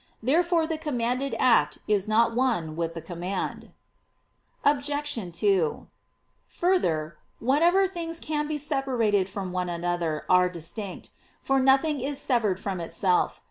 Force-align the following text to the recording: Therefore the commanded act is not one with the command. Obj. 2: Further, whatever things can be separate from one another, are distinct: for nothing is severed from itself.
Therefore 0.23 0.65
the 0.65 0.79
commanded 0.79 1.35
act 1.37 1.77
is 1.87 2.07
not 2.07 2.33
one 2.33 2.75
with 2.75 2.95
the 2.95 3.03
command. 3.03 3.71
Obj. 4.65 5.31
2: 5.39 5.87
Further, 6.47 7.17
whatever 7.37 7.85
things 7.85 8.19
can 8.19 8.47
be 8.47 8.57
separate 8.57 9.29
from 9.29 9.51
one 9.51 9.69
another, 9.69 10.25
are 10.27 10.49
distinct: 10.49 11.11
for 11.39 11.59
nothing 11.59 11.99
is 12.01 12.17
severed 12.19 12.59
from 12.59 12.81
itself. 12.81 13.39